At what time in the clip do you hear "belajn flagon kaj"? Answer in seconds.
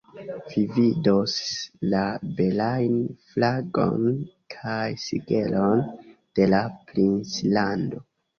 2.39-4.79